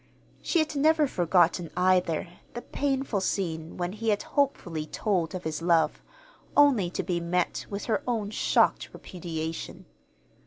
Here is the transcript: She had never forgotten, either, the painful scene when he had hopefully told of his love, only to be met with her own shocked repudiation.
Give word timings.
She 0.41 0.57
had 0.57 0.75
never 0.75 1.05
forgotten, 1.05 1.69
either, 1.77 2.27
the 2.55 2.63
painful 2.63 3.21
scene 3.21 3.77
when 3.77 3.91
he 3.91 4.09
had 4.09 4.23
hopefully 4.23 4.87
told 4.87 5.35
of 5.35 5.43
his 5.43 5.61
love, 5.61 6.01
only 6.57 6.89
to 6.89 7.03
be 7.03 7.19
met 7.19 7.67
with 7.69 7.85
her 7.85 8.01
own 8.07 8.31
shocked 8.31 8.89
repudiation. 8.93 9.85